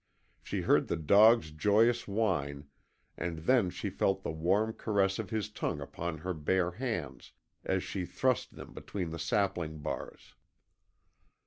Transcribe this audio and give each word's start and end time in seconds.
She 0.41 0.61
heard 0.61 0.87
the 0.87 0.97
dog's 0.97 1.51
joyous 1.51 2.07
whine, 2.07 2.65
and 3.17 3.37
then 3.37 3.69
she 3.69 3.91
felt 3.91 4.23
the 4.23 4.31
warm 4.31 4.73
caress 4.73 5.19
of 5.19 5.29
his 5.29 5.51
tongue 5.51 5.79
upon 5.79 6.17
her 6.17 6.33
bare 6.33 6.71
hands 6.71 7.33
as 7.63 7.83
she 7.83 8.05
thrust 8.07 8.55
them 8.55 8.73
between 8.73 9.11
the 9.11 9.19
sapling 9.19 9.77
bars. 9.77 10.33